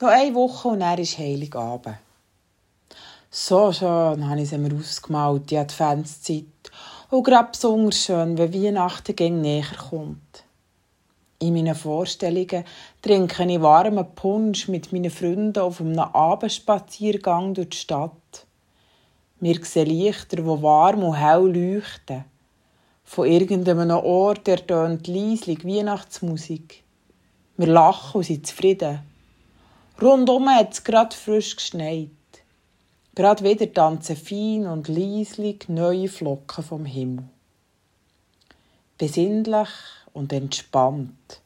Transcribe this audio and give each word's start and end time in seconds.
Noch 0.00 0.08
eine 0.08 0.34
Woche 0.34 0.68
und 0.68 0.80
er 0.80 0.98
ist 0.98 1.18
Heiligabend. 1.18 1.98
So 3.30 3.72
schön 3.72 4.28
habe 4.28 4.40
ich 4.40 4.52
es 4.52 4.58
mir 4.58 4.74
ausgemalt, 4.74 5.48
die 5.50 5.56
Adventszeit. 5.56 6.44
Und 7.10 7.22
gerade 7.22 7.50
besonders 7.52 8.02
schön, 8.02 8.36
wenn 8.36 8.52
Weihnachten 8.52 9.14
gegen 9.14 9.40
näher 9.40 9.64
kommt. 9.88 10.42
In 11.38 11.54
meinen 11.54 11.76
Vorstellungen 11.76 12.64
trinke 13.02 13.44
ich 13.44 13.60
warmen 13.60 14.04
Punsch 14.16 14.66
mit 14.66 14.92
meinen 14.92 15.12
Freunden 15.12 15.62
auf 15.62 15.80
einem 15.80 16.00
Abendspaziergang 16.00 17.54
durch 17.54 17.68
die 17.68 17.76
Stadt. 17.76 18.46
Wir 19.38 19.64
sehen 19.64 19.86
Lichter, 19.86 20.38
die 20.38 20.44
warm 20.44 21.04
und 21.04 21.14
hell 21.14 21.46
leuchten. 21.46 22.24
Von 23.04 23.28
irgendeinem 23.28 23.90
Ort 23.90 24.48
ertönt 24.48 25.06
leislich 25.06 25.64
Weihnachtsmusik. 25.64 26.82
Wir 27.56 27.68
lachen 27.68 28.18
und 28.18 28.24
sind 28.24 28.44
zufrieden. 28.44 29.13
Rundum 30.02 30.48
hat 30.48 30.72
es 30.72 30.82
gerade 30.82 31.14
frisch 31.14 31.54
geschneit. 31.54 32.10
Gerade 33.14 33.44
wieder 33.44 33.72
tanzen 33.72 34.16
fein 34.16 34.66
und 34.66 34.88
leislich 34.88 35.68
neue 35.68 36.08
Flocken 36.08 36.64
vom 36.64 36.84
Himmel. 36.84 37.28
Besinnlich 38.98 39.68
und 40.12 40.32
entspannt. 40.32 41.40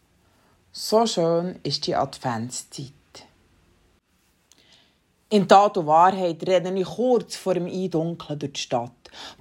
So 0.73 1.07
schön 1.07 1.59
ist 1.63 1.87
die 1.87 1.95
Adventszeit. 1.95 2.93
In 5.29 5.47
Tat 5.47 5.77
und 5.77 5.87
Wahrheit 5.87 6.47
renne 6.49 6.81
ich 6.81 6.87
kurz 6.87 7.37
vor 7.37 7.53
dem 7.53 7.67
Eindunkeln 7.67 8.39
durch 8.39 8.53
die 8.55 8.61
Stadt. 8.61 8.93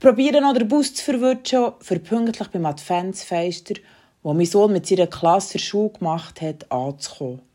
Probiere 0.01 0.41
noch 0.41 0.53
den 0.53 0.67
Bus 0.67 0.93
zu 0.93 1.05
verwutschen, 1.05 1.71
für 1.79 1.99
pünktlich 1.99 2.49
beim 2.49 2.65
Adventsfeister, 2.65 3.75
wo 4.21 4.33
mein 4.33 4.45
Sohn 4.45 4.73
mit 4.73 4.85
seiner 4.85 5.07
Klasse 5.07 5.59
Schule 5.59 5.91
gemacht 5.91 6.41
hat, 6.41 6.69
anzukommen. 6.69 7.46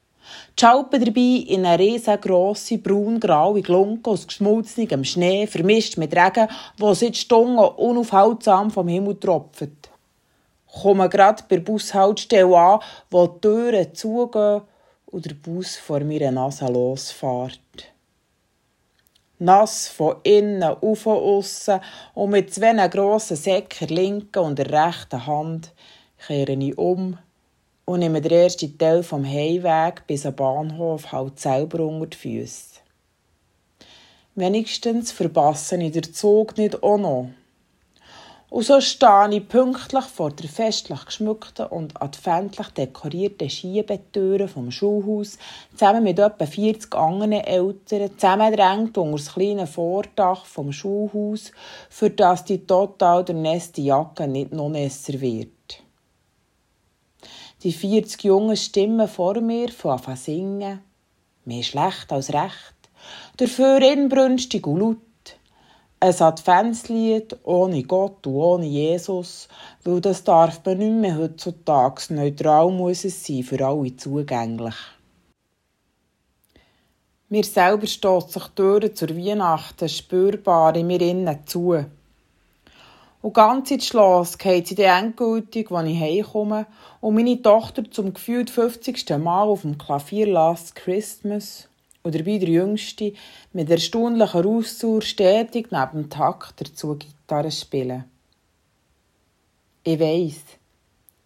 Die 0.59 0.65
Schaupe 0.65 0.99
dabei 0.99 1.45
in 1.47 1.67
eine 1.67 1.79
riesengrosse, 1.79 2.79
braun-graue 2.79 3.63
Glunke 3.63 4.11
aus 4.11 4.27
geschmolzenem 4.27 5.05
Schnee, 5.05 5.47
vermischt 5.47 5.97
mit 5.97 6.15
Regen, 6.15 6.49
wo 6.79 6.95
seit 6.95 7.17
Stunden 7.17 7.59
unaufhaltsam 7.59 8.71
vom 8.71 8.89
Himmel 8.89 9.19
tropft. 9.19 9.91
Komme 10.67 11.09
grad 11.09 11.49
bei 11.49 11.57
der 11.57 11.65
Bushaltestelle 11.65 12.57
an, 12.57 12.81
wo 13.11 13.27
die 13.27 13.41
Türen 13.41 13.95
zugehen 13.95 14.63
und 15.07 15.27
der 15.27 15.35
Bus 15.35 15.77
vor 15.77 16.01
meiner 16.01 16.31
Nase 16.31 16.67
losfährt. 16.67 17.61
Nass 19.39 19.89
von 19.89 20.17
innen 20.23 20.63
auf 20.63 21.07
und 21.07 21.17
aussen 21.17 21.81
und 22.15 22.31
mit 22.31 22.55
zwei 22.55 22.89
grossen 22.89 23.37
Säcken 23.37 23.89
linken 23.89 24.39
und 24.39 24.59
der 24.59 24.71
rechten 24.71 25.27
Hand 25.27 25.73
kehre 26.27 26.53
ich 26.53 26.79
um 26.79 27.19
und 27.85 28.01
nehme 28.01 28.21
den 28.21 28.33
ersten 28.33 28.79
Teil 28.79 29.03
vom 29.03 29.25
Heimweg 29.25 30.07
bis 30.07 30.27
am 30.27 30.37
Bahnhof 30.37 31.13
halt 31.13 31.41
selber 31.41 31.85
unter 31.85 32.07
die 32.07 32.17
Füsse. 32.17 32.81
Wenigstens 34.35 35.13
verpasse 35.13 35.77
ich 35.77 35.93
den 35.93 36.15
Zug 36.15 36.57
nicht 36.57 36.83
auch 36.83 36.99
noch. 36.99 37.29
Und 38.53 38.65
so 38.65 38.83
stehe 38.83 39.31
ich 39.31 39.49
pünktlich 39.49 40.05
vor 40.05 40.31
der 40.31 40.47
festlich 40.47 41.07
geschmückten 41.07 41.67
und 41.69 42.01
adventlich 42.03 42.69
dekorierten 42.69 43.49
Schiebetüre 43.49 44.47
vom 44.47 44.71
Schulhaus, 44.71 45.39
zusammen 45.73 46.05
mit 46.05 46.19
etwa 46.19 46.45
40 46.45 46.95
anderen 46.95 47.33
Eltern, 47.33 48.11
zusammendrängt 48.19 48.99
unter 48.99 49.17
das 49.17 49.33
kleine 49.33 49.67
Vordach 49.67 50.45
vom 50.45 50.71
Schulhaus, 50.71 51.51
für 51.89 52.11
das 52.11 52.45
die 52.45 52.67
total 52.67 53.25
durchnässte 53.25 53.81
Jacke 53.81 54.29
nicht 54.29 54.53
noch 54.53 54.69
nässer 54.69 55.19
wird. 55.23 55.83
Die 57.63 57.73
40 57.73 58.25
jungen 58.25 58.57
Stimmen 58.57 59.07
vor 59.07 59.41
mir 59.41 59.69
fangen 59.69 60.07
an 60.07 60.17
singen. 60.17 60.81
Mehr 61.45 61.63
schlecht 61.63 62.11
als 62.11 62.33
recht. 62.33 62.75
Dafür 63.37 63.81
inbrünstig 63.81 64.67
und 64.67 64.81
laut. 64.81 64.97
Ein 66.01 66.21
Adventslied 66.21 67.37
ohne 67.45 67.85
Gott 67.85 68.27
und 68.27 68.35
ohne 68.35 68.67
Jesus, 68.67 69.47
weil 69.85 70.01
das 70.01 70.25
darf 70.25 70.61
man 70.65 70.79
nicht 70.79 70.91
mehr 70.91 71.17
heutzutage. 71.17 72.13
Neutral 72.13 72.69
muss 72.73 73.05
es 73.05 73.25
sein, 73.25 73.45
für 73.45 73.65
alle 73.65 73.97
zugänglich. 73.97 74.75
Mir 77.29 77.45
selber 77.45 77.87
stößt 77.87 78.33
sich 78.33 78.43
die 78.43 78.55
Türe 78.57 78.93
zur 78.93 79.11
Weihnachten 79.11 79.89
spürbar 79.89 80.75
in 80.75 80.89
mir 80.89 81.01
innen 81.01 81.47
zu. 81.47 81.85
Und 83.23 83.35
ganz 83.35 83.71
ins 83.71 83.87
Schloss 83.87 84.37
geht 84.37 84.67
sie 84.67 84.75
dann 84.75 85.05
endgültig, 85.05 85.71
wenn 85.71 85.87
ich 85.87 86.01
heimkomme 86.01 86.67
und 87.01 87.15
meine 87.15 87.41
Tochter 87.41 87.89
zum 87.89 88.13
gefühlt 88.13 88.51
50. 88.51 89.11
Mal 89.11 89.45
auf 89.45 89.63
dem 89.63 89.79
Klavier 89.79 90.27
Last 90.27 90.75
Christmas 90.75 91.69
und 92.03 92.17
dabei 92.17 92.39
der 92.39 92.49
Jüngste 92.49 93.13
mit 93.53 93.71
erstaunlicher 93.71 94.45
Ausdauer 94.45 95.03
stetig 95.03 95.69
neben 95.71 96.03
dem 96.03 96.11
Takt 96.11 96.61
dazu 96.61 96.97
Gitarre 96.97 97.53
spielen. 97.53 98.05
Ich 99.85 100.01
weiss, 100.01 100.43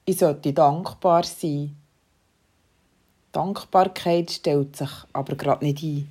ich 0.05 0.19
sollte 0.19 0.53
dankbar 0.53 1.25
sein. 1.25 1.77
Dankbarkeit 3.33 4.31
stellt 4.31 4.77
sich 4.77 4.91
aber 5.15 5.35
gerade 5.35 5.65
nicht 5.65 5.83
ein. 5.83 6.09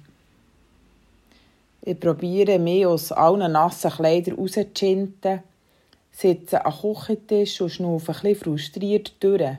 Ich 1.83 1.99
probiere, 1.99 2.57
mich 2.57 2.87
aus 2.87 3.11
allen 3.11 3.51
nassen 3.51 3.91
Kleidern 3.91 4.35
rauszuschinden 4.35 5.43
sitze 6.15 6.65
am 6.65 6.73
Küchentisch 6.73 7.59
und 7.61 7.69
schnaufe 7.69 8.13
ein 8.13 8.21
bisschen 8.21 8.35
frustriert 8.35 9.13
durch. 9.19 9.57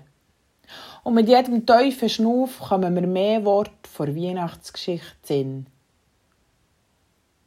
Und 1.04 1.14
mit 1.14 1.28
jedem 1.28 1.66
tiefen 1.66 2.08
Schnuff 2.08 2.58
kommen 2.58 2.94
mir 2.94 3.06
mehr 3.06 3.44
Worte 3.44 3.72
vor 3.88 4.08
Weihnachtsgeschichte 4.08 5.14
Sinn. 5.22 5.66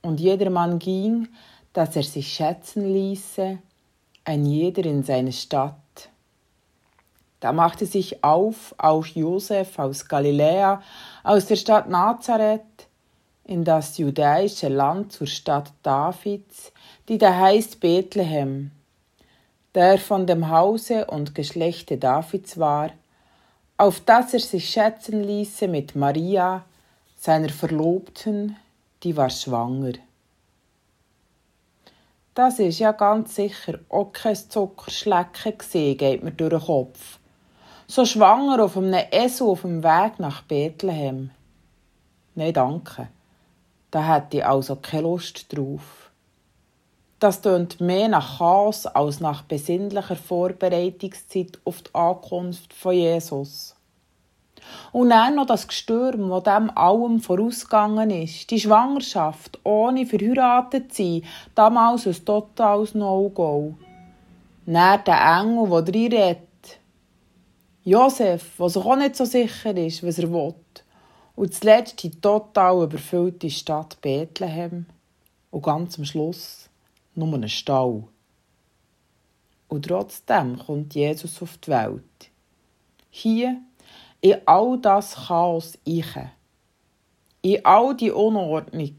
Und 0.01 0.19
jedermann 0.19 0.79
ging, 0.79 1.27
dass 1.73 1.95
er 1.95 2.03
sich 2.03 2.31
schätzen 2.31 2.93
ließe, 2.93 3.57
ein 4.23 4.45
jeder 4.45 4.85
in 4.85 5.03
seine 5.03 5.33
Stadt. 5.33 5.75
Da 7.39 7.51
machte 7.51 7.85
sich 7.85 8.23
auf 8.23 8.75
auch 8.77 9.05
Josef 9.05 9.79
aus 9.79 10.07
Galiläa, 10.07 10.81
aus 11.23 11.47
der 11.47 11.55
Stadt 11.55 11.89
Nazareth, 11.89 12.61
in 13.43 13.63
das 13.63 13.97
judäische 13.97 14.67
Land 14.67 15.11
zur 15.13 15.27
Stadt 15.27 15.73
Davids, 15.83 16.71
die 17.07 17.17
da 17.17 17.35
heißt 17.35 17.79
Bethlehem, 17.79 18.71
der 19.75 19.97
von 19.97 20.25
dem 20.25 20.49
Hause 20.49 21.05
und 21.05 21.35
Geschlechte 21.35 21.97
Davids 21.97 22.57
war, 22.57 22.91
auf 23.77 23.99
dass 24.01 24.33
er 24.33 24.39
sich 24.39 24.69
schätzen 24.69 25.23
ließe 25.23 25.67
mit 25.67 25.95
Maria, 25.95 26.65
seiner 27.15 27.49
Verlobten, 27.49 28.55
die 29.03 29.15
war 29.15 29.29
schwanger. 29.29 29.93
Das 32.33 32.59
ist 32.59 32.79
ja 32.79 32.93
ganz 32.93 33.35
sicher 33.35 33.79
auch 33.89 34.13
kein 34.13 34.35
Zuckerschlecken 34.35 35.57
gesehen, 35.57 35.97
geht 35.97 36.23
mir 36.23 36.31
durch 36.31 36.51
den 36.51 36.61
Kopf. 36.61 37.19
So 37.87 38.05
schwanger 38.05 38.63
auf 38.63 38.77
einem 38.77 38.93
Esel 39.11 39.47
auf 39.47 39.61
dem 39.61 39.83
Weg 39.83 40.19
nach 40.19 40.43
Bethlehem. 40.43 41.31
Nein, 42.35 42.53
danke. 42.53 43.09
Da 43.91 44.15
hätte 44.15 44.37
ich 44.37 44.45
also 44.45 44.75
keine 44.77 45.03
Lust 45.03 45.53
drauf. 45.53 46.08
Das 47.19 47.41
tönt 47.41 47.81
mehr 47.81 48.07
nach 48.07 48.37
Chaos 48.37 48.85
als 48.85 49.19
nach 49.19 49.41
besinnlicher 49.41 50.15
Vorbereitungszeit 50.15 51.59
auf 51.65 51.81
die 51.81 51.93
Ankunft 51.93 52.73
von 52.73 52.93
Jesus. 52.93 53.75
Und 54.93 55.09
dann 55.09 55.35
noch 55.35 55.45
das 55.45 55.67
Gestürm, 55.67 56.29
das 56.29 56.43
dem 56.43 56.69
allem 56.77 57.19
vorausgegangen 57.19 58.09
ist. 58.09 58.49
Die 58.51 58.59
Schwangerschaft, 58.59 59.59
ohne 59.65 60.05
verheiratet 60.05 60.93
zu 60.93 61.03
sein, 61.03 61.23
damals 61.55 62.07
ein 62.07 62.23
totales 62.23 62.95
No-Go. 62.95 63.75
Dann 64.65 65.03
der 65.03 65.41
Engel, 65.41 65.83
der 65.83 65.93
reinredet. 65.93 66.39
Josef, 67.83 68.55
der 68.57 68.69
sich 68.69 68.85
auch 68.85 68.95
nicht 68.95 69.15
so 69.17 69.25
sicher 69.25 69.75
ist, 69.75 70.03
was 70.03 70.19
er 70.19 70.31
will. 70.31 70.55
Und 71.35 71.53
zuletzt 71.53 72.01
die 72.01 72.11
total 72.11 72.83
überfüllte 72.83 73.49
Stadt 73.49 73.97
Bethlehem. 73.99 74.85
Und 75.51 75.63
ganz 75.63 75.97
am 75.97 76.05
Schluss 76.05 76.68
nur 77.19 77.33
ein 77.33 77.49
Stall. 77.49 78.03
Und 79.67 79.85
trotzdem 79.85 80.57
kommt 80.57 80.95
Jesus 80.95 81.41
auf 81.41 81.57
die 81.57 81.69
Welt. 81.69 82.31
Hier, 83.11 83.61
in 84.21 84.37
all 84.45 84.79
das 84.79 85.15
Chaos 85.27 85.77
ich, 85.83 86.15
in 87.41 87.63
all 87.65 87.95
die 87.95 88.11
Unordnung 88.11 88.95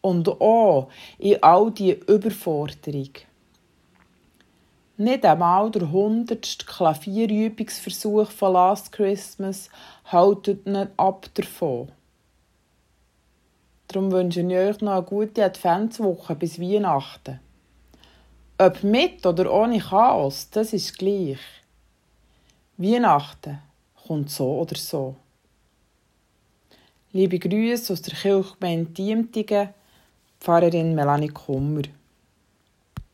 und 0.00 0.28
auch 0.28 0.88
in 1.18 1.42
all 1.42 1.70
die 1.70 1.92
Überforderung. 1.92 3.10
Nicht 4.98 5.24
einmal 5.24 5.70
der 5.70 5.90
hundertste 5.90 6.66
Klavierübungsversuch 6.66 8.30
von 8.30 8.52
Last 8.52 8.92
Christmas 8.92 9.70
haltet 10.04 10.66
ihn 10.66 10.88
ab 10.96 11.28
davon. 11.34 11.90
Darum 13.92 14.10
wünsche 14.10 14.40
ich 14.40 14.56
euch 14.56 14.80
noch 14.80 14.92
eine 14.92 15.02
gute 15.02 15.44
Adventswoche 15.44 16.34
bis 16.34 16.58
Weihnachten. 16.58 17.40
Ob 18.56 18.82
mit 18.82 19.26
oder 19.26 19.52
ohne 19.52 19.80
Chaos, 19.80 20.48
das 20.48 20.72
ist 20.72 20.96
gleich. 20.96 21.40
Weihnachten 22.78 23.58
kommt 24.06 24.30
so 24.30 24.60
oder 24.60 24.76
so. 24.76 25.16
Liebe 27.12 27.38
Grüße 27.38 27.92
aus 27.92 28.00
der 28.00 28.14
Kirchgemeinde 28.14 28.92
Diemtigen, 28.92 29.68
Pfarrerin 30.40 30.94
Melanie 30.94 31.28
Kummer. 31.28 31.82